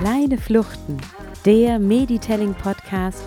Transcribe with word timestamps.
Kleine 0.00 0.38
Fluchten, 0.38 0.98
der 1.44 1.78
Meditelling 1.78 2.54
Podcast, 2.54 3.22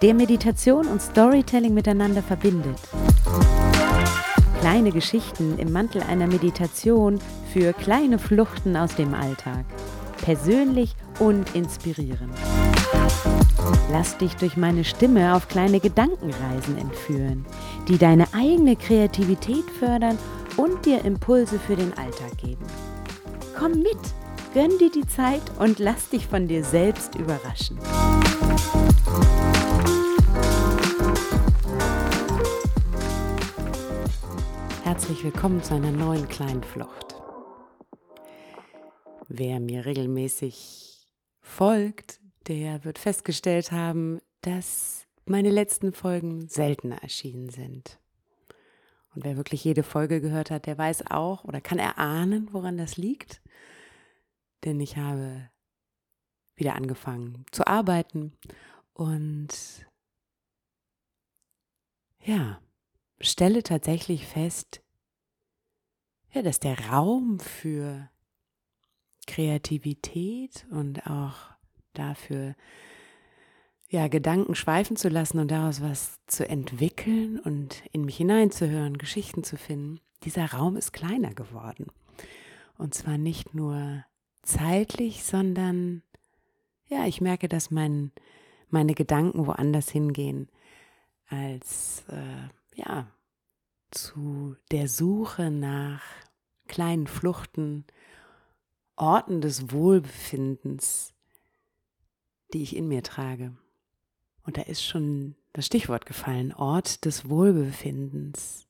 der 0.00 0.14
Meditation 0.14 0.86
und 0.86 1.00
Storytelling 1.02 1.74
miteinander 1.74 2.22
verbindet. 2.22 2.78
Kleine 4.60 4.92
Geschichten 4.92 5.58
im 5.58 5.72
Mantel 5.72 6.02
einer 6.02 6.26
Meditation 6.26 7.18
für 7.52 7.72
kleine 7.72 8.18
Fluchten 8.18 8.76
aus 8.76 8.94
dem 8.94 9.14
Alltag. 9.14 9.64
Persönlich 10.22 10.94
und 11.18 11.54
inspirierend. 11.54 12.32
Lass 13.90 14.16
dich 14.16 14.34
durch 14.36 14.56
meine 14.56 14.84
Stimme 14.84 15.34
auf 15.34 15.48
kleine 15.48 15.80
Gedankenreisen 15.80 16.78
entführen, 16.78 17.44
die 17.88 17.98
deine 17.98 18.32
eigene 18.32 18.76
Kreativität 18.76 19.64
fördern 19.78 20.18
und 20.56 20.84
dir 20.86 21.04
Impulse 21.04 21.58
für 21.58 21.76
den 21.76 21.92
Alltag 21.98 22.36
geben. 22.38 22.64
Komm 23.58 23.72
mit, 23.72 23.98
gönn 24.54 24.78
dir 24.78 24.90
die 24.90 25.06
Zeit 25.06 25.42
und 25.58 25.78
lass 25.78 26.08
dich 26.08 26.26
von 26.26 26.46
dir 26.46 26.64
selbst 26.64 27.14
überraschen. 27.16 27.78
Herzlich 34.84 35.24
willkommen 35.24 35.62
zu 35.62 35.74
einer 35.74 35.90
neuen 35.90 36.28
kleinen 36.28 36.62
Flucht. 36.62 37.16
Wer 39.28 39.58
mir 39.60 39.86
regelmäßig 39.86 41.08
folgt, 41.40 42.20
der 42.48 42.84
wird 42.84 42.98
festgestellt 42.98 43.72
haben, 43.72 44.20
dass 44.42 45.06
meine 45.24 45.50
letzten 45.50 45.92
Folgen 45.92 46.48
seltener 46.48 47.02
erschienen 47.02 47.48
sind. 47.48 48.00
Und 49.14 49.24
wer 49.24 49.36
wirklich 49.36 49.62
jede 49.64 49.82
Folge 49.82 50.20
gehört 50.20 50.50
hat, 50.50 50.66
der 50.66 50.78
weiß 50.78 51.10
auch 51.10 51.44
oder 51.44 51.60
kann 51.60 51.78
erahnen, 51.78 52.48
woran 52.52 52.78
das 52.78 52.96
liegt. 52.96 53.42
Denn 54.64 54.80
ich 54.80 54.96
habe 54.96 55.50
wieder 56.54 56.74
angefangen 56.74 57.44
zu 57.50 57.66
arbeiten 57.66 58.32
und 58.94 59.86
ja, 62.20 62.60
stelle 63.20 63.62
tatsächlich 63.62 64.26
fest, 64.26 64.82
ja, 66.32 66.42
dass 66.42 66.60
der 66.60 66.78
Raum 66.88 67.40
für 67.40 68.08
Kreativität 69.26 70.66
und 70.70 71.06
auch 71.06 71.36
dafür, 71.92 72.54
ja, 73.92 74.08
Gedanken 74.08 74.54
schweifen 74.54 74.96
zu 74.96 75.10
lassen 75.10 75.38
und 75.38 75.50
daraus 75.50 75.82
was 75.82 76.18
zu 76.26 76.48
entwickeln 76.48 77.38
und 77.38 77.82
in 77.92 78.06
mich 78.06 78.16
hineinzuhören, 78.16 78.96
Geschichten 78.96 79.44
zu 79.44 79.58
finden, 79.58 80.00
dieser 80.24 80.46
Raum 80.46 80.78
ist 80.78 80.94
kleiner 80.94 81.34
geworden. 81.34 81.88
Und 82.78 82.94
zwar 82.94 83.18
nicht 83.18 83.54
nur 83.54 84.02
zeitlich, 84.40 85.24
sondern 85.24 86.02
ja, 86.88 87.04
ich 87.04 87.20
merke, 87.20 87.48
dass 87.48 87.70
mein, 87.70 88.12
meine 88.70 88.94
Gedanken 88.94 89.46
woanders 89.46 89.90
hingehen 89.90 90.48
als 91.28 92.04
äh, 92.08 92.80
ja 92.80 93.08
zu 93.90 94.56
der 94.70 94.88
Suche 94.88 95.50
nach 95.50 96.02
kleinen 96.66 97.06
Fluchten, 97.06 97.84
Orten 98.96 99.42
des 99.42 99.70
Wohlbefindens, 99.70 101.12
die 102.54 102.62
ich 102.62 102.74
in 102.74 102.88
mir 102.88 103.02
trage. 103.02 103.54
Und 104.44 104.56
da 104.56 104.62
ist 104.62 104.84
schon 104.84 105.36
das 105.52 105.66
Stichwort 105.66 106.06
gefallen, 106.06 106.52
Ort 106.52 107.04
des 107.04 107.28
Wohlbefindens. 107.28 108.66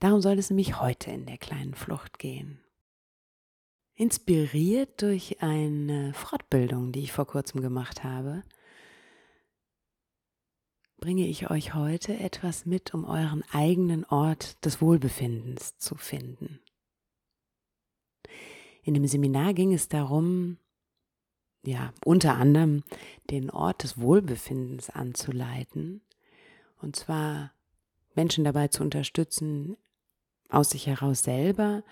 Darum 0.00 0.20
soll 0.20 0.38
es 0.38 0.50
nämlich 0.50 0.80
heute 0.80 1.10
in 1.10 1.26
der 1.26 1.38
kleinen 1.38 1.74
Flucht 1.74 2.18
gehen. 2.18 2.60
Inspiriert 3.94 5.02
durch 5.02 5.42
eine 5.42 6.14
Fortbildung, 6.14 6.92
die 6.92 7.00
ich 7.00 7.12
vor 7.12 7.26
kurzem 7.26 7.62
gemacht 7.62 8.04
habe, 8.04 8.44
bringe 11.00 11.26
ich 11.26 11.50
euch 11.50 11.74
heute 11.74 12.16
etwas 12.18 12.66
mit, 12.66 12.94
um 12.94 13.04
euren 13.04 13.42
eigenen 13.52 14.04
Ort 14.04 14.64
des 14.64 14.80
Wohlbefindens 14.80 15.78
zu 15.78 15.94
finden. 15.94 16.60
In 18.82 18.94
dem 18.94 19.06
Seminar 19.06 19.54
ging 19.54 19.72
es 19.72 19.88
darum, 19.88 20.58
ja, 21.68 21.92
unter 22.02 22.36
anderem 22.36 22.82
den 23.30 23.50
Ort 23.50 23.82
des 23.82 24.00
Wohlbefindens 24.00 24.88
anzuleiten. 24.88 26.00
Und 26.80 26.96
zwar 26.96 27.52
Menschen 28.14 28.44
dabei 28.44 28.68
zu 28.68 28.82
unterstützen, 28.82 29.76
aus 30.48 30.70
sich 30.70 30.86
heraus 30.86 31.22
selber 31.22 31.82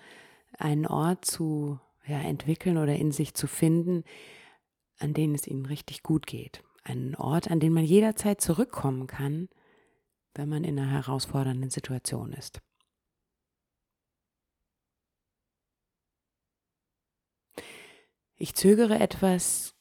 einen 0.57 0.87
Ort 0.87 1.25
zu 1.25 1.79
ja, 2.07 2.19
entwickeln 2.19 2.77
oder 2.77 2.95
in 2.95 3.11
sich 3.11 3.35
zu 3.35 3.45
finden, 3.45 4.03
an 4.97 5.13
dem 5.13 5.35
es 5.35 5.45
ihnen 5.45 5.67
richtig 5.67 6.01
gut 6.01 6.25
geht. 6.25 6.63
Einen 6.83 7.15
Ort, 7.15 7.51
an 7.51 7.59
den 7.59 7.73
man 7.73 7.83
jederzeit 7.83 8.41
zurückkommen 8.41 9.05
kann, 9.05 9.47
wenn 10.33 10.49
man 10.49 10.63
in 10.63 10.79
einer 10.79 10.89
herausfordernden 10.89 11.69
Situation 11.69 12.33
ist. 12.33 12.61
Ich 18.37 18.53
zögere 18.53 18.99
etwas, 18.99 19.75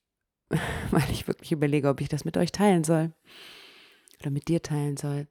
weil 0.90 1.10
ich 1.10 1.26
wirklich 1.26 1.52
überlege, 1.52 1.88
ob 1.88 2.00
ich 2.00 2.08
das 2.08 2.24
mit 2.24 2.36
euch 2.36 2.52
teilen 2.52 2.84
soll 2.84 3.12
oder 4.20 4.30
mit 4.30 4.48
dir 4.48 4.62
teilen 4.62 4.96
soll. 4.96 5.26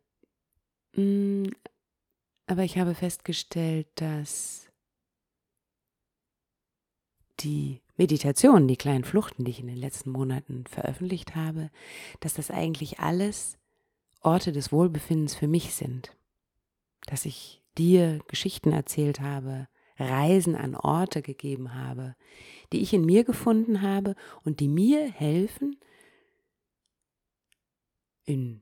Mm, 0.94 1.48
aber 2.48 2.64
ich 2.64 2.78
habe 2.78 2.94
festgestellt, 2.94 3.88
dass 3.96 4.70
die 7.40 7.82
Meditation, 7.98 8.68
die 8.68 8.78
kleinen 8.78 9.04
Fluchten, 9.04 9.46
die 9.46 9.52
ich 9.52 9.60
in 9.60 9.68
den 9.68 9.78
letzten 9.78 10.12
Monaten 10.12 10.66
veröffentlicht 10.68 11.36
habe, 11.36 11.72
dass 12.20 12.34
das 12.34 12.52
eigentlich 12.52 13.00
alles 13.00 13.58
Orte 14.22 14.52
des 14.52 14.72
Wohlbefindens 14.72 15.36
für 15.36 15.48
mich 15.48 15.74
sind. 15.74 16.16
Dass 17.06 17.26
ich 17.26 17.62
dir 17.78 18.20
Geschichten 18.28 18.72
erzählt 18.72 19.22
habe, 19.22 19.68
Reisen 19.98 20.56
an 20.56 20.76
Orte 20.76 21.22
gegeben 21.22 21.74
habe, 21.74 22.16
die 22.74 22.82
ich 22.82 22.94
in 22.94 23.06
mir 23.06 23.24
gefunden 23.24 23.82
habe 23.82 24.16
und 24.44 24.60
die 24.60 24.68
mir 24.68 25.12
helfen, 25.12 25.78
in 28.26 28.62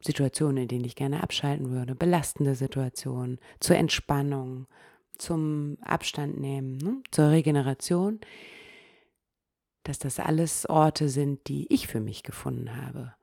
Situationen, 0.00 0.64
in 0.64 0.68
denen 0.68 0.84
ich 0.84 0.96
gerne 0.96 1.22
abschalten 1.22 1.70
würde, 1.70 1.94
belastende 1.94 2.54
Situationen, 2.54 3.38
zur 3.60 3.76
Entspannung, 3.76 4.66
zum 5.16 5.78
Abstand 5.80 6.38
nehmen, 6.38 6.76
ne, 6.76 7.02
zur 7.10 7.30
Regeneration, 7.30 8.20
dass 9.84 9.98
das 9.98 10.18
alles 10.18 10.68
Orte 10.68 11.08
sind, 11.08 11.48
die 11.48 11.72
ich 11.72 11.86
für 11.86 12.00
mich 12.00 12.22
gefunden 12.22 12.76
habe. 12.76 13.14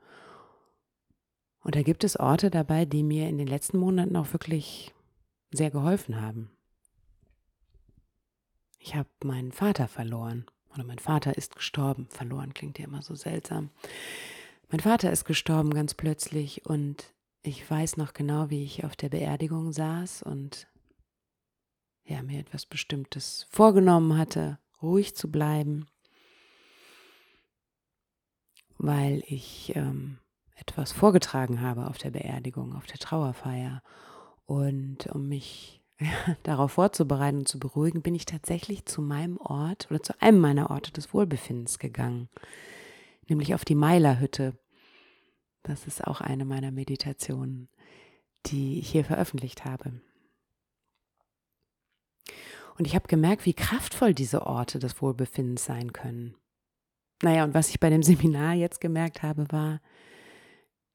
Und 1.64 1.76
da 1.76 1.84
gibt 1.84 2.04
es 2.04 2.20
Orte 2.20 2.50
dabei, 2.50 2.86
die 2.86 3.04
mir 3.04 3.30
in 3.30 3.38
den 3.38 3.48
letzten 3.48 3.78
Monaten 3.78 4.16
auch 4.16 4.34
wirklich 4.34 4.94
sehr 5.52 5.70
geholfen 5.70 6.20
haben. 6.20 6.50
Ich 8.84 8.96
habe 8.96 9.10
meinen 9.24 9.52
Vater 9.52 9.88
verloren. 9.88 10.46
Oder 10.74 10.84
mein 10.84 11.00
Vater 11.00 11.38
ist 11.38 11.56
gestorben. 11.56 12.08
Verloren 12.10 12.54
klingt 12.54 12.80
ja 12.80 12.86
immer 12.86 13.02
so 13.02 13.14
seltsam. 13.14 13.70
Mein 14.70 14.80
Vater 14.80 15.12
ist 15.12 15.26
gestorben 15.26 15.72
ganz 15.72 15.94
plötzlich 15.94 16.66
und 16.66 17.14
ich 17.44 17.70
weiß 17.70 17.98
noch 17.98 18.14
genau, 18.14 18.50
wie 18.50 18.64
ich 18.64 18.84
auf 18.84 18.96
der 18.96 19.10
Beerdigung 19.10 19.72
saß 19.72 20.24
und 20.24 20.68
ja, 22.06 22.24
mir 22.24 22.40
etwas 22.40 22.66
Bestimmtes 22.66 23.46
vorgenommen 23.50 24.18
hatte, 24.18 24.60
ruhig 24.82 25.16
zu 25.16 25.30
bleiben, 25.30 25.88
weil 28.78 29.24
ich 29.28 29.76
ähm, 29.76 30.20
etwas 30.56 30.92
vorgetragen 30.92 31.62
habe 31.62 31.88
auf 31.88 31.98
der 31.98 32.12
Beerdigung, 32.12 32.76
auf 32.76 32.86
der 32.86 32.98
Trauerfeier. 32.98 33.84
Und 34.46 35.08
um 35.08 35.28
mich 35.28 35.81
darauf 36.44 36.74
vorzubereiten 36.74 37.40
und 37.40 37.48
zu 37.48 37.60
beruhigen, 37.60 38.02
bin 38.02 38.16
ich 38.16 38.26
tatsächlich 38.26 38.86
zu 38.86 39.02
meinem 39.02 39.38
Ort 39.38 39.88
oder 39.90 40.02
zu 40.02 40.20
einem 40.22 40.40
meiner 40.40 40.70
Orte 40.70 40.92
des 40.92 41.14
Wohlbefindens 41.14 41.80
gegangen, 41.80 42.30
nämlich 43.28 43.54
auf 43.54 43.66
die 43.66 43.76
Meilerhütte. 43.76 44.58
Das 45.64 45.88
ist 45.88 46.06
auch 46.06 46.22
eine 46.22 46.46
meiner 46.46 46.72
Meditationen, 46.72 47.70
die 48.48 48.80
ich 48.80 48.90
hier 48.90 49.06
veröffentlicht 49.06 49.66
habe. 49.66 50.02
Und 52.78 52.88
ich 52.88 52.96
habe 52.96 53.08
gemerkt, 53.08 53.46
wie 53.46 53.54
kraftvoll 53.54 54.14
diese 54.14 54.46
Orte 54.48 54.80
des 54.80 55.02
Wohlbefindens 55.02 55.66
sein 55.66 55.94
können. 55.94 56.36
Naja, 57.22 57.44
und 57.44 57.54
was 57.54 57.70
ich 57.70 57.80
bei 57.80 57.90
dem 57.90 58.02
Seminar 58.04 58.54
jetzt 58.54 58.82
gemerkt 58.82 59.22
habe, 59.22 59.46
war, 59.52 59.82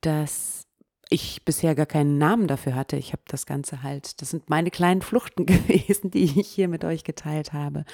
dass 0.01 0.66
ich 1.09 1.45
bisher 1.45 1.75
gar 1.75 1.87
keinen 1.87 2.19
Namen 2.19 2.49
dafür 2.49 2.75
hatte. 2.75 2.97
Ich 2.97 3.13
habe 3.13 3.23
das 3.29 3.47
Ganze 3.47 3.83
halt, 3.83 4.21
das 4.21 4.31
sind 4.31 4.51
meine 4.51 4.71
kleinen 4.71 5.03
Fluchten 5.03 5.47
gewesen, 5.47 6.11
die 6.11 6.41
ich 6.41 6.49
hier 6.49 6.69
mit 6.69 6.85
euch 6.85 7.05
geteilt 7.05 7.53
habe. 7.53 7.85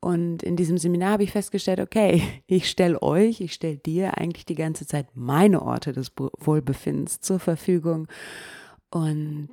Und 0.00 0.42
in 0.42 0.56
diesem 0.56 0.78
Seminar 0.78 1.12
habe 1.12 1.24
ich 1.24 1.32
festgestellt, 1.32 1.80
okay, 1.80 2.22
ich 2.46 2.68
stelle 2.68 3.00
euch, 3.02 3.40
ich 3.40 3.52
stelle 3.54 3.78
dir 3.78 4.18
eigentlich 4.18 4.44
die 4.46 4.54
ganze 4.54 4.86
Zeit 4.86 5.08
meine 5.14 5.62
Orte 5.62 5.92
des 5.92 6.12
Wohlbefindens 6.16 7.20
zur 7.20 7.40
Verfügung. 7.40 8.08
Und 8.90 9.50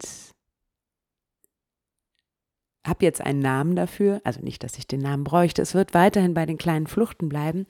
habe 2.85 3.05
jetzt 3.05 3.21
einen 3.21 3.39
Namen 3.39 3.75
dafür, 3.75 4.21
also 4.23 4.41
nicht, 4.41 4.63
dass 4.63 4.77
ich 4.77 4.87
den 4.87 4.99
Namen 4.99 5.23
bräuchte, 5.23 5.61
es 5.61 5.73
wird 5.73 5.93
weiterhin 5.93 6.33
bei 6.33 6.45
den 6.45 6.57
kleinen 6.57 6.87
Fluchten 6.87 7.29
bleiben, 7.29 7.65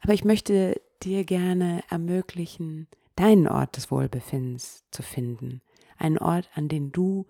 aber 0.00 0.14
ich 0.14 0.24
möchte 0.24 0.80
dir 1.02 1.24
gerne 1.24 1.82
ermöglichen, 1.90 2.86
deinen 3.16 3.48
Ort 3.48 3.76
des 3.76 3.90
Wohlbefindens 3.90 4.84
zu 4.90 5.02
finden, 5.02 5.62
einen 5.96 6.18
Ort, 6.18 6.50
an 6.54 6.68
den 6.68 6.92
du 6.92 7.26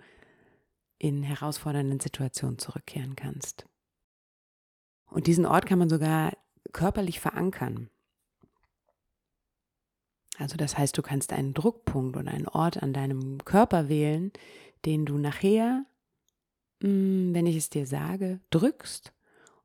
in 0.99 1.23
herausfordernden 1.23 2.01
Situationen 2.01 2.59
zurückkehren 2.59 3.17
kannst. 3.17 3.67
Und 5.07 5.27
diesen 5.27 5.47
Ort 5.47 5.67
kann 5.67 5.79
man 5.79 5.89
sogar 5.89 6.33
körperlich 6.73 7.21
verankern. 7.21 7.91
Also 10.39 10.57
das 10.57 10.77
heißt, 10.77 10.97
du 10.97 11.03
kannst 11.03 11.33
einen 11.33 11.55
Druckpunkt 11.55 12.17
und 12.17 12.27
einen 12.27 12.49
Ort 12.49 12.83
an 12.83 12.93
deinem 12.93 13.39
Körper 13.45 13.89
wählen, 13.89 14.33
den 14.85 15.05
du 15.05 15.19
nachher 15.19 15.85
hm, 16.85 17.33
wenn 17.33 17.47
ich 17.47 17.57
es 17.57 17.71
dir 17.71 17.87
sage, 17.87 18.41
drückst, 18.51 19.15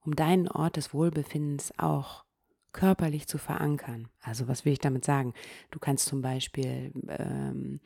um 0.06 0.16
deinen 0.16 0.48
Ort 0.48 0.78
des 0.78 0.94
Wohlbefindens 0.94 1.74
auch 1.78 2.24
körperlich 2.72 3.28
zu 3.28 3.38
verankern. 3.38 4.08
Also 4.22 4.48
was 4.48 4.66
will 4.66 4.74
ich 4.74 4.80
damit 4.80 5.06
sagen? 5.06 5.34
Du 5.72 5.80
kannst 5.80 6.06
zum 6.06 6.22
Beispiel 6.22 6.92
ähm, 7.08 7.80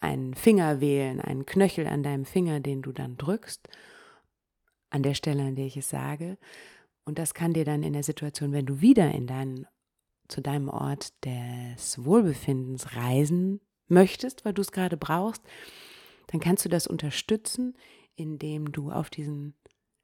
einen 0.00 0.34
Finger 0.34 0.80
wählen, 0.80 1.20
einen 1.20 1.46
Knöchel 1.46 1.86
an 1.86 2.02
deinem 2.02 2.24
Finger, 2.24 2.60
den 2.60 2.82
du 2.82 2.92
dann 2.92 3.16
drückst, 3.16 3.68
an 4.90 5.02
der 5.02 5.14
Stelle, 5.14 5.44
an 5.44 5.54
der 5.54 5.66
ich 5.66 5.76
es 5.76 5.88
sage. 5.88 6.38
Und 7.04 7.18
das 7.18 7.34
kann 7.34 7.54
dir 7.54 7.64
dann 7.64 7.82
in 7.82 7.92
der 7.92 8.02
Situation, 8.02 8.52
wenn 8.52 8.66
du 8.66 8.80
wieder 8.80 9.10
in 9.12 9.26
deinen, 9.26 9.66
zu 10.28 10.40
deinem 10.40 10.68
Ort 10.68 11.12
des 11.24 12.04
Wohlbefindens 12.04 12.94
reisen 12.94 13.60
möchtest, 13.88 14.44
weil 14.44 14.52
du 14.52 14.62
es 14.62 14.72
gerade 14.72 14.96
brauchst, 14.96 15.42
dann 16.28 16.40
kannst 16.40 16.64
du 16.64 16.68
das 16.68 16.86
unterstützen, 16.86 17.76
indem 18.14 18.70
du 18.70 18.90
auf, 18.90 19.10
diesen, 19.10 19.54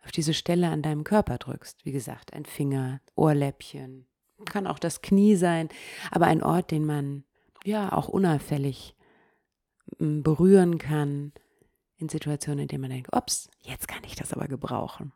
auf 0.07 0.13
diese 0.13 0.35
Stelle 0.35 0.69
an 0.69 0.83
deinem 0.83 1.03
Körper 1.03 1.37
drückst. 1.37 1.85
Wie 1.85 1.91
gesagt, 1.93 2.33
ein 2.33 2.45
Finger, 2.45 3.01
Ohrläppchen, 3.17 4.07
kann 4.45 4.69
auch 4.69 4.79
das 4.79 5.03
Knie 5.03 5.35
sein, 5.35 5.69
aber 6.13 6.27
ein 6.27 6.43
Ort, 6.43 6.71
den 6.71 6.85
man 6.85 7.25
ja 7.65 7.93
auch 7.93 8.09
unauffällig 8.09 8.95
mm, 9.99 10.23
berühren 10.23 10.79
kann 10.79 11.33
in 11.97 12.09
Situationen, 12.09 12.61
in 12.61 12.69
denen 12.69 12.83
man 12.83 12.91
denkt, 12.91 13.15
ups, 13.15 13.51
jetzt 13.61 13.89
kann 13.89 14.05
ich 14.05 14.15
das 14.15 14.33
aber 14.33 14.47
gebrauchen. 14.47 15.13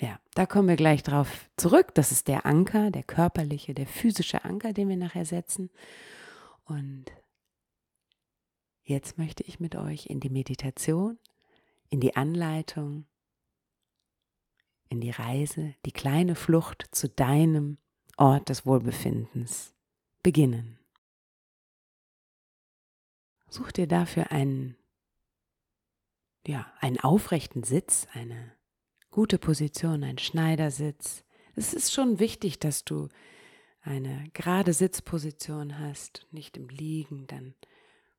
Ja, 0.00 0.18
da 0.34 0.46
kommen 0.46 0.68
wir 0.68 0.76
gleich 0.76 1.02
drauf 1.02 1.50
zurück. 1.56 1.94
Das 1.94 2.10
ist 2.10 2.26
der 2.26 2.46
Anker, 2.46 2.90
der 2.90 3.02
körperliche, 3.02 3.74
der 3.74 3.86
physische 3.86 4.44
Anker, 4.44 4.72
den 4.72 4.88
wir 4.88 4.96
nachher 4.96 5.24
setzen. 5.24 5.70
Und 6.64 7.12
Jetzt 8.86 9.16
möchte 9.16 9.42
ich 9.44 9.60
mit 9.60 9.76
euch 9.76 10.06
in 10.06 10.20
die 10.20 10.28
Meditation, 10.28 11.18
in 11.90 12.00
die 12.00 12.16
Anleitung, 12.16 13.06
in 14.88 15.00
die 15.00 15.10
Reise, 15.10 15.74
die 15.84 15.92
kleine 15.92 16.34
Flucht 16.34 16.86
zu 16.92 17.08
deinem 17.08 17.78
Ort 18.16 18.48
des 18.48 18.64
Wohlbefindens 18.64 19.74
beginnen. 20.22 20.78
Such 23.48 23.72
dir 23.72 23.86
dafür 23.86 24.32
einen, 24.32 24.76
ja, 26.46 26.72
einen 26.80 26.98
aufrechten 27.00 27.62
Sitz, 27.62 28.06
eine 28.12 28.52
gute 29.10 29.38
Position, 29.38 30.02
einen 30.02 30.18
Schneidersitz. 30.18 31.24
Es 31.54 31.72
ist 31.72 31.92
schon 31.92 32.18
wichtig, 32.18 32.58
dass 32.58 32.84
du 32.84 33.08
eine 33.82 34.28
gerade 34.32 34.72
Sitzposition 34.72 35.78
hast, 35.78 36.26
nicht 36.30 36.56
im 36.56 36.68
Liegen, 36.68 37.26
dann 37.26 37.54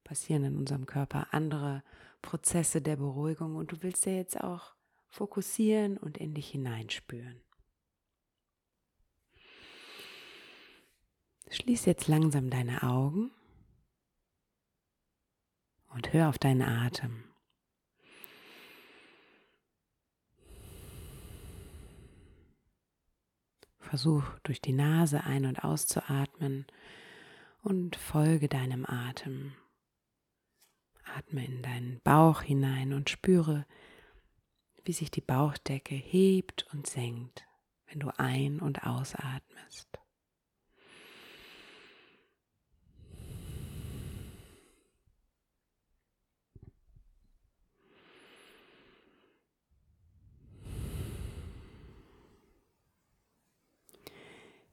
passieren 0.04 0.44
in 0.44 0.58
unserem 0.58 0.86
Körper 0.86 1.28
andere 1.32 1.84
Prozesse 2.26 2.82
der 2.82 2.96
Beruhigung 2.96 3.56
und 3.56 3.72
du 3.72 3.84
willst 3.84 4.08
ja 4.08 4.14
jetzt 4.14 4.42
auch 4.42 4.74
fokussieren 5.08 5.96
und 5.98 6.18
in 6.18 6.34
dich 6.34 6.50
hineinspüren. 6.50 7.40
Schließ 11.52 11.86
jetzt 11.86 12.08
langsam 12.08 12.50
deine 12.50 12.82
Augen 12.82 13.32
und 15.94 16.12
hör 16.14 16.30
auf 16.30 16.40
deinen 16.40 16.64
Atem. 16.64 17.24
Versuch 23.78 24.24
durch 24.42 24.60
die 24.60 24.74
Nase 24.74 25.24
ein- 25.24 25.46
und 25.46 25.64
auszuatmen 25.64 26.66
und 27.62 27.96
folge 27.96 28.50
deinem 28.50 28.84
Atem. 28.88 29.54
Atme 31.16 31.46
in 31.46 31.62
deinen 31.62 32.02
Bauch 32.04 32.42
hinein 32.42 32.92
und 32.92 33.10
spüre, 33.10 33.66
wie 34.84 34.94
sich 34.94 35.12
die 35.12 35.22
Bauchdecke 35.22 35.96
hebt 35.96 36.68
und 36.74 36.88
senkt, 36.88 37.46
wenn 37.88 38.00
du 38.00 38.10
ein- 38.20 38.60
und 38.60 38.84
ausatmest. 38.84 39.88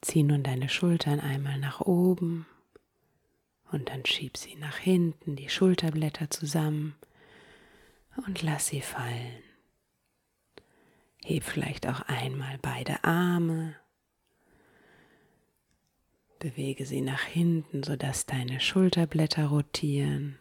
Zieh 0.00 0.24
nun 0.24 0.42
deine 0.42 0.68
Schultern 0.68 1.20
einmal 1.20 1.58
nach 1.58 1.80
oben 1.80 2.46
und 3.72 3.88
dann 3.88 4.04
schieb 4.04 4.36
sie 4.36 4.54
nach 4.56 4.76
hinten, 4.76 5.36
die 5.36 5.48
Schulterblätter 5.48 6.30
zusammen 6.30 6.94
und 8.26 8.42
lass 8.42 8.66
sie 8.66 8.82
fallen. 8.82 9.42
Heb 11.24 11.44
vielleicht 11.44 11.86
auch 11.86 12.00
einmal 12.02 12.58
beide 12.60 13.02
Arme. 13.04 13.76
Bewege 16.38 16.84
sie 16.86 17.00
nach 17.00 17.22
hinten, 17.22 17.82
sodass 17.82 18.26
deine 18.26 18.60
Schulterblätter 18.60 19.46
rotieren. 19.46 20.38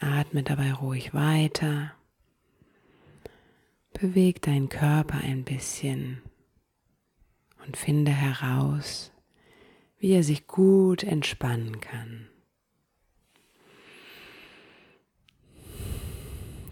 Atme 0.00 0.42
dabei 0.42 0.74
ruhig 0.74 1.14
weiter. 1.14 1.92
Beweg 3.94 4.42
deinen 4.42 4.68
Körper 4.68 5.16
ein 5.18 5.44
bisschen 5.44 6.20
und 7.66 7.78
finde 7.78 8.12
heraus, 8.12 9.10
wie 10.06 10.12
er 10.12 10.22
sich 10.22 10.46
gut 10.46 11.02
entspannen 11.02 11.80
kann. 11.80 12.28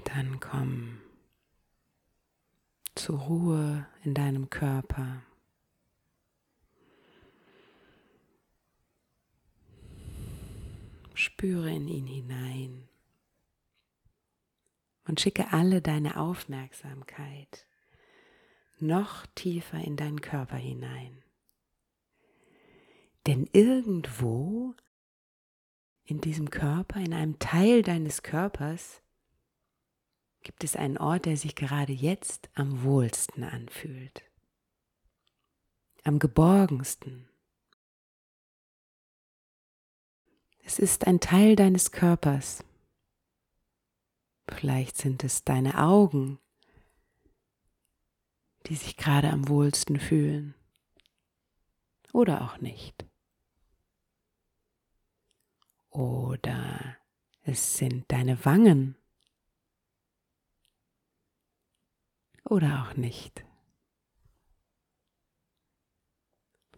Dann 0.05 0.39
komm 0.39 1.01
zur 2.95 3.19
Ruhe 3.19 3.89
in 4.05 4.15
deinem 4.15 4.51
Körper. 4.51 5.25
Spüre 11.15 11.75
in 11.75 11.89
ihn 11.89 12.07
hinein 12.07 12.89
und 15.09 15.21
schicke 15.21 15.53
alle 15.53 15.83
deine 15.83 16.21
Aufmerksamkeit 16.21 17.67
noch 18.79 19.27
tiefer 19.35 19.81
in 19.81 19.97
deinen 19.97 20.21
Körper 20.21 20.57
hinein. 20.57 21.25
Denn 23.27 23.49
irgendwo 23.53 24.75
in 26.05 26.21
diesem 26.21 26.51
Körper, 26.51 27.01
in 27.01 27.15
einem 27.15 27.39
Teil 27.39 27.83
deines 27.83 28.23
Körpers, 28.23 29.03
gibt 30.43 30.63
es 30.63 30.77
einen 30.77 30.99
Ort, 30.99 31.25
der 31.25 31.37
sich 31.37 31.57
gerade 31.57 31.93
jetzt 31.93 32.51
am 32.55 32.83
wohlsten 32.83 33.43
anfühlt, 33.43 34.23
am 36.05 36.19
geborgensten. 36.19 37.29
Es 40.63 40.79
ist 40.79 41.07
ein 41.07 41.21
Teil 41.21 41.57
deines 41.57 41.93
Körpers. 41.93 42.63
Vielleicht 44.49 44.99
sind 44.99 45.25
es 45.25 45.45
deine 45.45 45.79
Augen, 45.79 46.39
die 48.67 48.77
sich 48.77 48.97
gerade 48.97 49.31
am 49.31 49.49
wohlsten 49.49 49.99
fühlen. 49.99 50.55
Oder 52.13 52.43
auch 52.43 52.61
nicht. 52.61 53.07
Oder 55.95 56.97
es 57.43 57.77
sind 57.77 58.11
deine 58.11 58.45
Wangen. 58.45 58.97
Oder 62.45 62.83
auch 62.83 62.97
nicht. 62.97 63.45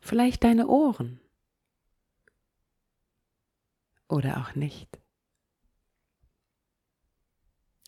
Vielleicht 0.02 0.44
deine 0.44 0.68
Ohren. 0.68 1.18
Oder 4.06 4.36
auch 4.42 4.54
nicht. 4.54 5.00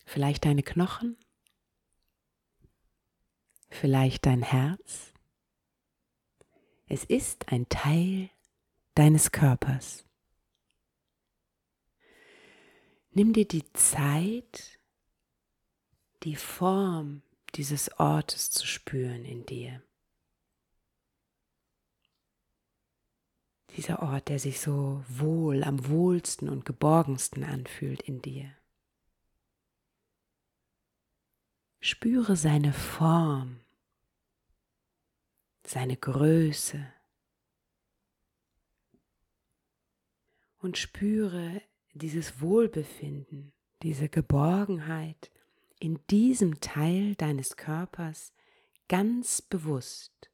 Vielleicht 0.07 0.47
deine 0.47 0.63
Knochen. 0.63 1.19
Vielleicht 3.69 4.25
dein 4.25 4.43
Herz. 4.43 5.13
Es 6.87 7.05
ist 7.05 7.53
ein 7.53 7.69
Teil 7.69 8.31
deines 8.95 9.31
Körpers. 9.31 10.08
Nimm 13.19 13.33
dir 13.33 13.49
die 13.49 13.65
Zeit, 13.73 14.79
die 16.23 16.37
Form 16.37 17.23
dieses 17.57 17.99
Ortes 17.99 18.53
zu 18.53 18.65
spüren 18.65 19.25
in 19.25 19.45
dir. 19.45 19.83
Dieser 23.71 24.05
Ort, 24.05 24.29
der 24.29 24.39
sich 24.39 24.61
so 24.61 25.05
wohl, 25.09 25.65
am 25.65 25.89
wohlsten 25.89 26.49
und 26.49 26.65
geborgensten 26.65 27.43
anfühlt 27.43 28.03
in 28.03 28.23
dir. 28.23 28.57
Spüre 31.81 32.37
seine 32.37 32.73
Form, 32.73 33.59
seine 35.67 35.97
Größe 35.97 36.87
und 40.59 40.79
spüre 40.79 41.61
dieses 41.95 42.41
Wohlbefinden, 42.41 43.53
diese 43.83 44.09
Geborgenheit 44.09 45.31
in 45.81 45.99
diesem 46.09 46.61
Teil 46.61 47.15
deines 47.15 47.57
Körpers 47.57 48.33
ganz 48.89 49.43
bewusst. 49.43 50.31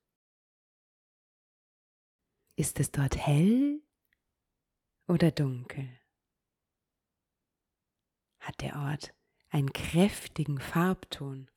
Ist 2.56 2.78
es 2.80 2.90
dort 2.90 3.16
hell 3.16 3.82
oder 5.08 5.30
dunkel? 5.30 5.88
Hat 8.38 8.60
der 8.60 8.76
Ort 8.76 9.14
einen 9.50 9.72
kräftigen 9.72 10.60
Farbton 10.60 11.50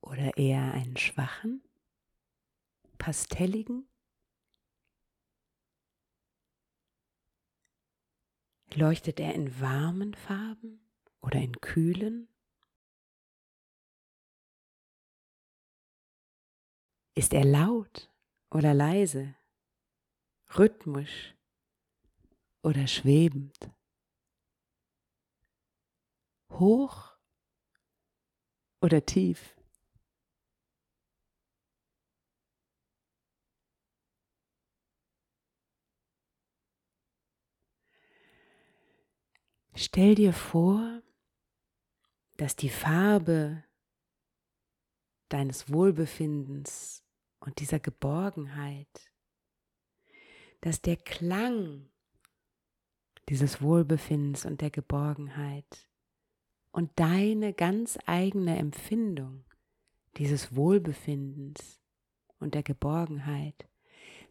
oder 0.00 0.36
eher 0.36 0.72
einen 0.72 0.96
schwachen, 0.96 1.62
pastelligen? 2.98 3.86
Leuchtet 8.74 9.20
er 9.20 9.34
in 9.34 9.60
warmen 9.60 10.14
Farben 10.14 10.80
oder 11.20 11.38
in 11.40 11.60
kühlen? 11.60 12.28
Ist 17.14 17.34
er 17.34 17.44
laut 17.44 18.10
oder 18.50 18.72
leise, 18.72 19.34
rhythmisch 20.56 21.34
oder 22.62 22.86
schwebend, 22.86 23.70
hoch 26.50 27.14
oder 28.80 29.04
tief? 29.04 29.54
Stell 39.74 40.14
dir 40.14 40.32
vor, 40.32 41.02
dass 42.36 42.56
die 42.56 42.68
Farbe 42.68 43.64
deines 45.30 45.72
Wohlbefindens 45.72 47.02
und 47.40 47.58
dieser 47.58 47.80
Geborgenheit, 47.80 49.10
dass 50.60 50.82
der 50.82 50.96
Klang 50.96 51.88
dieses 53.28 53.62
Wohlbefindens 53.62 54.44
und 54.44 54.60
der 54.60 54.70
Geborgenheit 54.70 55.88
und 56.70 56.90
deine 56.96 57.54
ganz 57.54 57.98
eigene 58.04 58.58
Empfindung 58.58 59.44
dieses 60.18 60.54
Wohlbefindens 60.54 61.80
und 62.38 62.54
der 62.54 62.62
Geborgenheit 62.62 63.68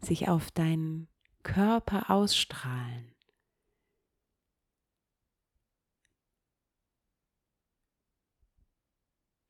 sich 0.00 0.28
auf 0.28 0.52
deinen 0.52 1.08
Körper 1.42 2.10
ausstrahlen 2.10 3.11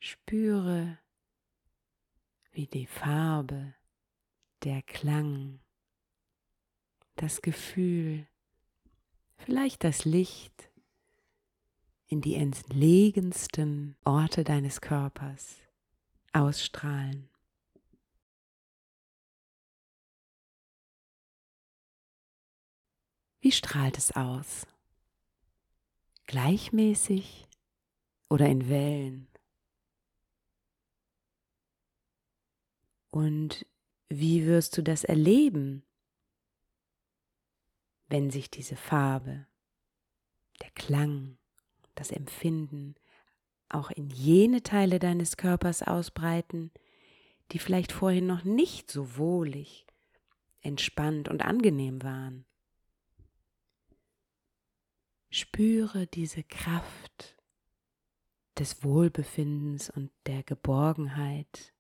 Spüre, 0.04 0.99
wie 2.50 2.66
die 2.66 2.88
Farbe, 2.88 3.73
der 4.64 4.82
Klang, 4.82 5.61
das 7.14 7.40
Gefühl, 7.40 8.26
vielleicht 9.37 9.85
das 9.85 10.04
Licht 10.04 10.73
in 12.09 12.21
die 12.21 12.35
entlegensten 12.35 13.97
Orte 14.04 14.42
deines 14.42 14.80
Körpers 14.80 15.61
ausstrahlen. 16.32 17.30
Wie 23.38 23.52
strahlt 23.52 23.99
es 23.99 24.11
aus? 24.11 24.66
Gleichmäßig 26.26 27.47
oder 28.28 28.49
in 28.49 28.68
Wellen? 28.68 29.32
Und 33.12 33.66
wie 34.09 34.47
wirst 34.47 34.76
du 34.78 34.83
das 34.83 35.04
erleben, 35.04 35.85
wenn 38.09 38.31
sich 38.31 38.50
diese 38.50 38.75
Farbe, 38.75 39.47
der 40.62 40.71
Klang, 40.71 41.37
das 41.95 42.11
Empfinden 42.11 42.95
auch 43.69 43.90
in 43.90 44.09
jene 44.09 44.62
Teile 44.62 44.99
deines 44.99 45.37
Körpers 45.37 45.83
ausbreiten, 45.83 46.71
die 47.50 47.59
vielleicht 47.59 47.92
vorhin 47.92 48.26
noch 48.26 48.45
nicht 48.45 48.90
so 48.90 49.19
wohlig, 49.19 49.87
entspannt 50.62 51.28
und 51.28 51.42
angenehm 51.42 52.02
waren. 52.02 52.47
Spüre 55.28 56.07
diese 56.07 56.45
Kraft 56.45 57.37
des 58.59 58.83
Wohlbefindens 58.83 59.90
und 59.90 60.11
der 60.25 60.42
Geborgenheit 60.45 61.72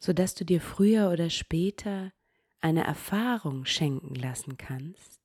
sodass 0.00 0.34
du 0.34 0.44
dir 0.44 0.60
früher 0.60 1.10
oder 1.10 1.30
später 1.30 2.12
eine 2.60 2.84
Erfahrung 2.84 3.66
schenken 3.66 4.14
lassen 4.14 4.56
kannst, 4.56 5.20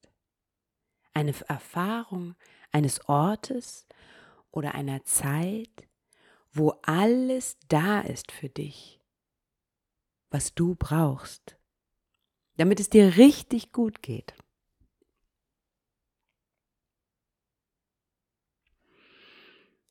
eine 1.13 1.33
Erfahrung 1.47 2.35
eines 2.71 3.07
Ortes 3.07 3.87
oder 4.51 4.75
einer 4.75 5.03
Zeit, 5.05 5.87
wo 6.51 6.71
alles 6.83 7.57
da 7.69 8.01
ist 8.01 8.31
für 8.31 8.49
dich, 8.49 9.01
was 10.29 10.53
du 10.53 10.75
brauchst, 10.75 11.57
damit 12.57 12.79
es 12.79 12.89
dir 12.89 13.15
richtig 13.15 13.71
gut 13.71 14.01
geht. 14.01 14.33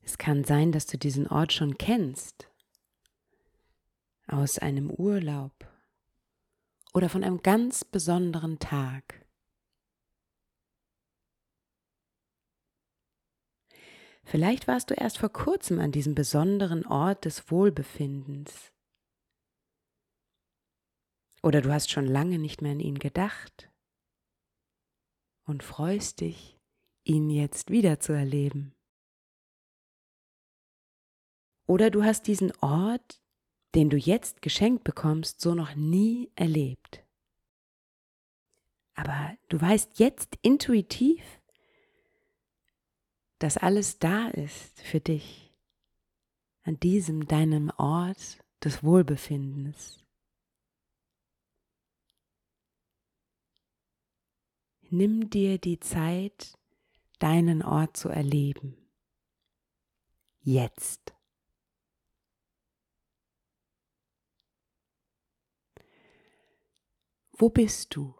Es 0.03 0.19
kann 0.19 0.45
sein, 0.45 0.73
dass 0.73 0.85
du 0.85 0.99
diesen 0.99 1.27
Ort 1.27 1.55
schon 1.55 1.79
kennst 1.79 2.51
aus 4.35 4.59
einem 4.59 4.91
Urlaub 4.91 5.53
oder 6.93 7.09
von 7.09 7.23
einem 7.23 7.43
ganz 7.43 7.85
besonderen 7.85 8.59
Tag. 8.59 9.25
Vielleicht 14.25 14.67
warst 14.67 14.91
du 14.91 14.95
erst 14.95 15.19
vor 15.19 15.29
kurzem 15.29 15.79
an 15.79 15.93
diesem 15.93 16.15
besonderen 16.15 16.85
Ort 16.87 17.27
des 17.27 17.51
Wohlbefindens. 17.51 18.73
Oder 21.43 21.61
du 21.61 21.73
hast 21.73 21.91
schon 21.91 22.07
lange 22.07 22.39
nicht 22.39 22.63
mehr 22.63 22.73
an 22.73 22.81
ihn 22.81 22.99
gedacht 22.99 23.71
und 25.45 25.63
freust 25.63 26.23
dich, 26.23 26.59
ihn 27.05 27.29
jetzt 27.31 27.71
wiederzuerleben. 27.71 28.75
Oder 31.67 31.91
du 31.91 32.03
hast 32.03 32.27
diesen 32.27 32.51
Ort 32.63 33.24
den 33.75 33.91
du 33.91 33.97
jetzt 33.97 34.43
geschenkt 34.43 34.85
bekommst, 34.85 35.41
so 35.41 35.55
noch 35.55 35.75
nie 35.75 36.31
erlebt. 36.37 37.05
Aber 38.95 39.37
du 39.49 39.61
weißt 39.61 39.99
jetzt 39.99 40.39
intuitiv, 40.43 41.23
dass 43.39 43.57
alles 43.57 43.99
da 43.99 44.29
ist 44.29 44.81
für 44.81 45.01
dich, 45.01 45.53
an 46.63 46.79
diesem 46.79 47.27
deinem 47.27 47.71
Ort 47.77 48.39
des 48.63 48.83
Wohlbefindens. 48.85 49.99
Nimm 54.91 55.29
dir 55.29 55.59
die 55.59 55.81
Zeit, 55.81 56.57
deinen 57.19 57.63
Ort 57.63 57.97
zu 57.97 58.09
erleben. 58.09 58.77
Jetzt. 60.41 61.14
Wo 67.37 67.49
bist 67.49 67.97
du? 67.97 68.15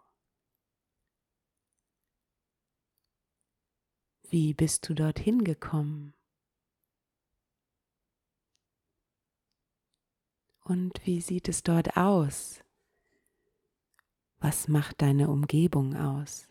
Wie 4.23 4.53
bist 4.53 4.89
du 4.89 4.93
dorthin 4.93 5.45
gekommen? 5.45 6.13
Und 10.65 10.99
wie 11.05 11.21
sieht 11.21 11.47
es 11.47 11.63
dort 11.63 11.95
aus? 11.95 12.59
Was 14.39 14.67
macht 14.67 15.01
deine 15.01 15.29
Umgebung 15.29 15.95
aus? 15.95 16.49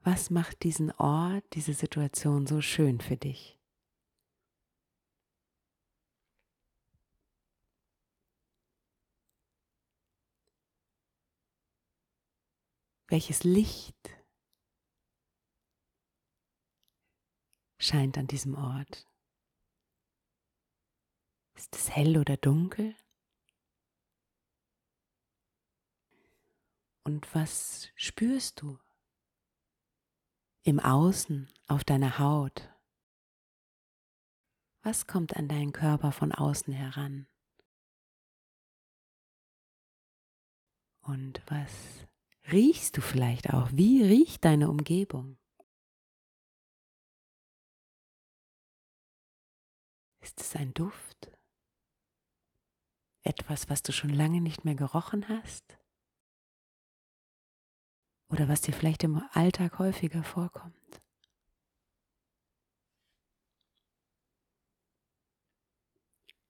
Was 0.00 0.30
macht 0.30 0.62
diesen 0.62 0.92
Ort, 0.92 1.44
diese 1.52 1.74
Situation 1.74 2.46
so 2.46 2.62
schön 2.62 3.02
für 3.02 3.18
dich? 3.18 3.58
Welches 13.08 13.44
Licht 13.44 14.10
scheint 17.78 18.16
an 18.16 18.26
diesem 18.26 18.54
Ort? 18.54 19.06
Ist 21.54 21.76
es 21.76 21.90
hell 21.90 22.16
oder 22.16 22.36
dunkel? 22.38 22.96
Und 27.04 27.34
was 27.34 27.90
spürst 27.94 28.62
du 28.62 28.78
im 30.62 30.80
Außen 30.80 31.52
auf 31.68 31.84
deiner 31.84 32.18
Haut? 32.18 32.70
Was 34.82 35.06
kommt 35.06 35.36
an 35.36 35.46
deinen 35.46 35.72
Körper 35.72 36.10
von 36.10 36.32
außen 36.32 36.72
heran? 36.72 37.28
Und 41.02 41.42
was 41.46 42.06
riechst 42.50 42.96
du 42.96 43.00
vielleicht 43.00 43.52
auch? 43.52 43.70
Wie 43.72 44.02
riecht 44.02 44.44
deine 44.44 44.68
Umgebung? 44.70 45.38
Ist 50.20 50.40
es 50.40 50.56
ein 50.56 50.72
Duft? 50.72 51.30
Etwas, 53.22 53.68
was 53.68 53.82
du 53.82 53.92
schon 53.92 54.10
lange 54.10 54.40
nicht 54.40 54.64
mehr 54.64 54.74
gerochen 54.74 55.28
hast? 55.28 55.78
Oder 58.30 58.48
was 58.48 58.62
dir 58.62 58.72
vielleicht 58.72 59.04
im 59.04 59.22
Alltag 59.32 59.78
häufiger 59.78 60.24
vorkommt? 60.24 60.74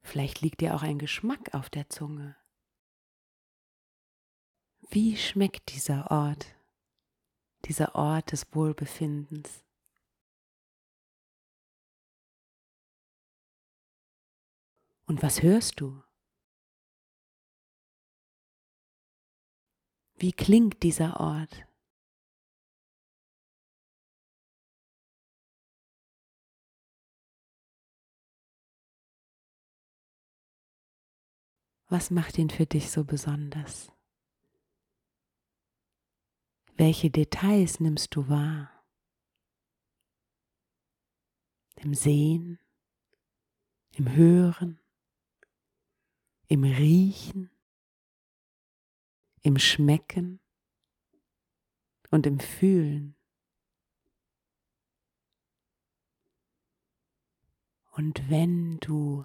Vielleicht 0.02 0.40
liegt 0.42 0.60
dir 0.60 0.74
auch 0.76 0.82
ein 0.82 0.98
Geschmack 0.98 1.54
auf 1.54 1.70
der 1.70 1.90
Zunge. 1.90 2.36
Wie 4.94 5.16
schmeckt 5.16 5.74
dieser 5.74 6.08
Ort, 6.12 6.54
dieser 7.64 7.96
Ort 7.96 8.30
des 8.30 8.54
Wohlbefindens? 8.54 9.64
Und 15.06 15.20
was 15.20 15.42
hörst 15.42 15.80
du? 15.80 16.00
Wie 20.14 20.30
klingt 20.30 20.84
dieser 20.84 21.18
Ort? 21.18 21.66
Was 31.88 32.12
macht 32.12 32.38
ihn 32.38 32.48
für 32.48 32.66
dich 32.66 32.92
so 32.92 33.02
besonders? 33.02 33.93
Welche 36.76 37.08
Details 37.08 37.78
nimmst 37.78 38.16
du 38.16 38.28
wahr? 38.28 38.68
Im 41.76 41.94
Sehen, 41.94 42.58
im 43.92 44.12
Hören, 44.12 44.80
im 46.48 46.64
Riechen, 46.64 47.50
im 49.42 49.58
Schmecken 49.58 50.40
und 52.10 52.26
im 52.26 52.40
Fühlen. 52.40 53.14
Und 57.92 58.28
wenn 58.28 58.80
du 58.80 59.24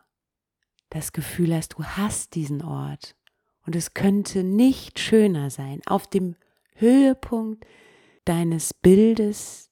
das 0.90 1.14
Gefühl 1.14 1.56
hast, 1.56 1.74
du 1.74 1.84
hast 1.84 2.36
diesen 2.36 2.62
Ort 2.62 3.16
und 3.66 3.76
es 3.76 3.96
könnte 3.96 4.44
nicht 4.44 5.00
schöner 5.00 5.50
sein, 5.50 5.82
auf 5.88 6.06
dem 6.06 6.36
Höhepunkt 6.80 7.66
deines 8.26 8.74
Bildes, 8.74 9.70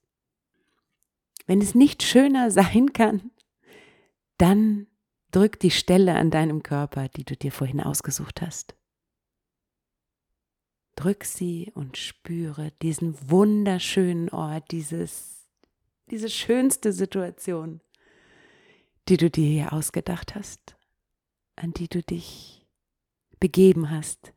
wenn 1.46 1.60
es 1.60 1.74
nicht 1.74 2.02
schöner 2.02 2.50
sein 2.52 2.92
kann, 2.92 3.30
dann 4.36 4.86
drück 5.30 5.58
die 5.60 5.70
Stelle 5.70 6.14
an 6.14 6.30
deinem 6.30 6.62
Körper, 6.62 7.08
die 7.08 7.24
du 7.24 7.36
dir 7.36 7.52
vorhin 7.52 7.80
ausgesucht 7.80 8.40
hast. 8.40 8.74
Drück 10.96 11.24
sie 11.24 11.70
und 11.74 11.96
spüre 11.96 12.72
diesen 12.82 13.16
wunderschönen 13.30 14.30
Ort, 14.30 14.70
dieses, 14.72 15.48
diese 16.10 16.28
schönste 16.28 16.92
Situation, 16.92 17.80
die 19.08 19.16
du 19.16 19.30
dir 19.30 19.46
hier 19.46 19.72
ausgedacht 19.72 20.34
hast, 20.34 20.76
an 21.56 21.72
die 21.72 21.88
du 21.88 22.02
dich 22.02 22.66
begeben 23.38 23.90
hast. 23.90 24.32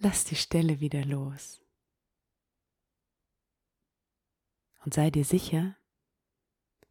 Lass 0.00 0.24
die 0.24 0.36
Stelle 0.36 0.78
wieder 0.78 1.04
los. 1.04 1.60
Und 4.84 4.94
sei 4.94 5.10
dir 5.10 5.24
sicher, 5.24 5.76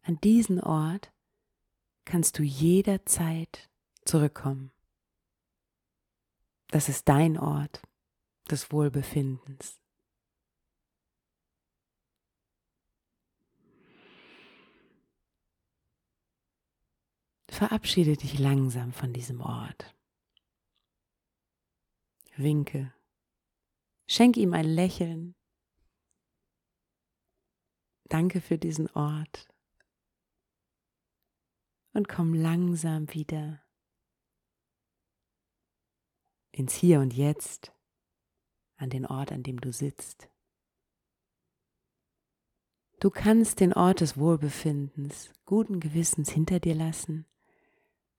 an 0.01 0.19
diesen 0.19 0.59
Ort 0.59 1.13
kannst 2.03 2.37
du 2.37 2.43
jederzeit 2.43 3.69
zurückkommen. 4.03 4.71
Das 6.67 6.89
ist 6.89 7.07
dein 7.07 7.37
Ort 7.37 7.81
des 8.51 8.73
Wohlbefindens. 8.73 9.79
Verabschiede 17.47 18.17
dich 18.17 18.37
langsam 18.37 18.91
von 18.91 19.13
diesem 19.13 19.39
Ort. 19.39 19.95
Winke 22.35 22.93
Schenk 24.09 24.37
ihm 24.37 24.53
ein 24.53 24.65
Lächeln. 24.65 25.35
Danke 28.05 28.39
für 28.39 28.57
diesen 28.57 28.89
Ort. 28.91 29.49
Und 31.91 32.07
komm 32.07 32.33
langsam 32.33 33.13
wieder 33.13 33.61
ins 36.51 36.73
Hier 36.73 37.01
und 37.01 37.13
Jetzt, 37.13 37.73
an 38.77 38.89
den 38.89 39.05
Ort, 39.05 39.31
an 39.31 39.43
dem 39.43 39.59
du 39.59 39.73
sitzt. 39.73 40.29
Du 42.99 43.09
kannst 43.09 43.59
den 43.59 43.73
Ort 43.73 43.99
des 44.01 44.17
Wohlbefindens 44.17 45.33
guten 45.45 45.79
Gewissens 45.79 46.31
hinter 46.31 46.59
dir 46.59 46.75
lassen, 46.75 47.25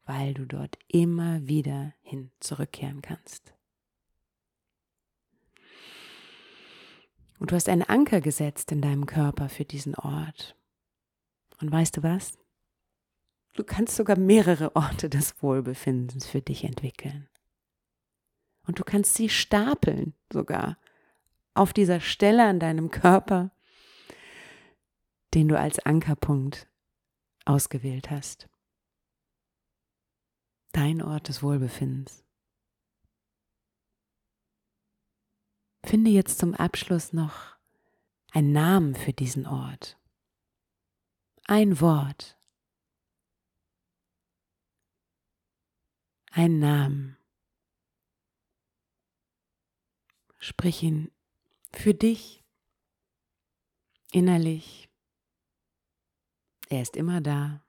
weil 0.05 0.35
du 0.35 0.45
dort 0.45 0.79
immer 0.87 1.47
wieder 1.49 1.95
hin 2.01 2.31
zurückkehren 2.41 3.01
kannst. 3.01 3.58
Und 7.39 7.51
du 7.51 7.55
hast 7.55 7.69
einen 7.69 7.83
Anker 7.83 8.21
gesetzt 8.21 8.73
in 8.73 8.81
deinem 8.81 9.07
Körper 9.07 9.49
für 9.49 9.65
diesen 9.65 9.95
Ort. 9.95 10.57
Und 11.61 11.71
weißt 11.71 11.97
du 11.97 12.03
was? 12.03 12.39
Du 13.55 13.65
kannst 13.65 13.97
sogar 13.97 14.19
mehrere 14.19 14.77
Orte 14.77 15.09
des 15.09 15.43
Wohlbefindens 15.43 16.27
für 16.27 16.41
dich 16.41 16.65
entwickeln. 16.65 17.29
Und 18.67 18.79
du 18.79 18.85
kannst 18.85 19.15
sie 19.15 19.29
stapeln 19.29 20.15
sogar 20.33 20.79
auf 21.55 21.73
dieser 21.73 22.01
Stelle 22.01 22.47
an 22.47 22.61
deinem 22.61 22.91
Körper, 22.91 23.51
den 25.35 25.49
du 25.49 25.59
als 25.59 25.79
Ankerpunkt 25.81 26.69
ausgewählt 27.45 28.11
hast. 28.11 28.49
Dein 30.73 31.03
Ort 31.03 31.29
des 31.29 31.43
Wohlbefindens. 31.43 32.28
Finde 35.89 36.11
jetzt 36.11 36.39
zum 36.39 36.53
Abschluss 36.53 37.15
noch 37.15 37.57
einen 38.33 38.53
Namen 38.53 38.95
für 38.95 39.15
diesen 39.15 39.47
Ort. 39.47 39.99
Ein 41.45 41.81
Wort. 41.81 42.39
Ein 46.31 46.59
Namen. 46.59 47.17
Sprich 50.37 50.83
ihn 50.83 51.11
für 51.73 51.95
dich 51.95 52.45
innerlich. 54.13 54.91
Er 56.69 56.83
ist 56.83 56.99
immer 56.99 57.23
da 57.23 57.65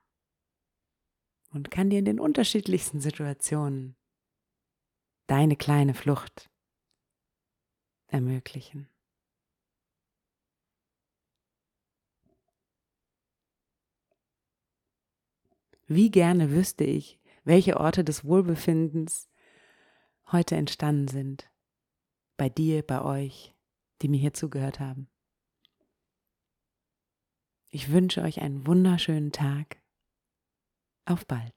und 1.52 1.70
kann 1.70 1.88
dir 1.88 2.00
in 2.00 2.04
den 2.04 2.20
unterschiedlichsten 2.20 3.00
Situationen 3.00 3.96
deine 5.26 5.56
kleine 5.56 5.94
Flucht 5.94 6.49
ermöglichen. 8.10 8.88
Wie 15.86 16.10
gerne 16.10 16.52
wüsste 16.52 16.84
ich, 16.84 17.18
welche 17.42 17.78
Orte 17.78 18.04
des 18.04 18.24
Wohlbefindens 18.24 19.28
heute 20.30 20.54
entstanden 20.54 21.08
sind. 21.08 21.50
Bei 22.36 22.48
dir, 22.48 22.82
bei 22.82 23.02
euch, 23.02 23.54
die 24.00 24.08
mir 24.08 24.20
hier 24.20 24.32
zugehört 24.32 24.78
haben. 24.78 25.08
Ich 27.70 27.90
wünsche 27.90 28.22
euch 28.22 28.40
einen 28.40 28.66
wunderschönen 28.66 29.32
Tag. 29.32 29.80
Auf 31.06 31.26
bald. 31.26 31.52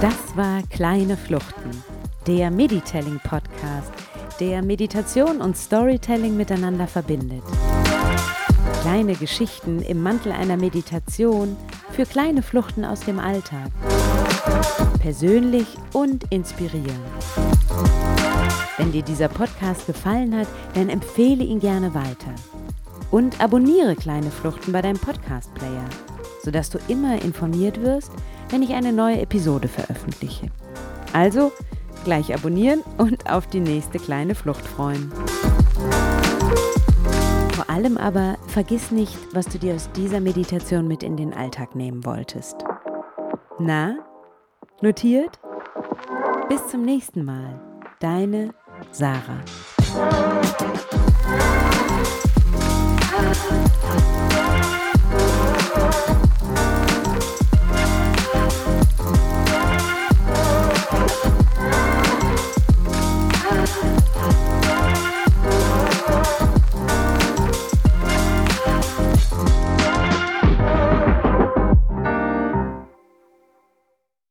Das 0.00 0.36
war 0.36 0.62
Kleine 0.70 1.16
Fluchten, 1.16 1.84
der 2.26 2.50
Meditelling 2.50 3.20
Podcast, 3.22 3.92
der 4.40 4.62
Meditation 4.62 5.40
und 5.40 5.56
Storytelling 5.56 6.36
miteinander 6.36 6.88
verbindet. 6.88 7.42
Kleine 8.82 9.14
Geschichten 9.14 9.82
im 9.82 10.02
Mantel 10.02 10.32
einer 10.32 10.56
Meditation 10.56 11.56
für 11.92 12.04
kleine 12.04 12.42
Fluchten 12.42 12.84
aus 12.84 13.00
dem 13.00 13.18
Alltag. 13.20 13.70
Persönlich 15.00 15.66
und 15.92 16.24
inspirierend. 16.32 16.88
Wenn 18.76 18.92
dir 18.92 19.02
dieser 19.02 19.28
Podcast 19.28 19.86
gefallen 19.86 20.36
hat, 20.36 20.48
dann 20.74 20.88
empfehle 20.88 21.44
ihn 21.44 21.60
gerne 21.60 21.94
weiter. 21.94 22.34
Und 23.10 23.40
abonniere 23.40 23.96
kleine 23.96 24.30
Fluchten 24.30 24.72
bei 24.72 24.82
deinem 24.82 24.98
Podcast-Player, 24.98 25.84
sodass 26.42 26.70
du 26.70 26.78
immer 26.88 27.22
informiert 27.22 27.80
wirst, 27.80 28.12
wenn 28.50 28.62
ich 28.62 28.74
eine 28.74 28.92
neue 28.92 29.20
Episode 29.20 29.68
veröffentliche. 29.68 30.50
Also 31.12 31.52
gleich 32.04 32.34
abonnieren 32.34 32.82
und 32.98 33.30
auf 33.30 33.46
die 33.46 33.60
nächste 33.60 33.98
kleine 33.98 34.34
Flucht 34.34 34.66
freuen. 34.66 35.10
Vor 37.52 37.68
allem 37.68 37.96
aber 37.96 38.36
vergiss 38.46 38.90
nicht, 38.90 39.16
was 39.32 39.46
du 39.46 39.58
dir 39.58 39.74
aus 39.74 39.90
dieser 39.92 40.20
Meditation 40.20 40.86
mit 40.86 41.02
in 41.02 41.16
den 41.16 41.34
Alltag 41.34 41.74
nehmen 41.74 42.04
wolltest. 42.04 42.56
Na, 43.58 43.96
notiert? 44.80 45.40
Bis 46.48 46.66
zum 46.68 46.82
nächsten 46.82 47.24
Mal. 47.24 47.60
Deine 48.00 48.54
Sarah. 48.92 49.42
Thank 53.18 54.02
you. 54.02 54.07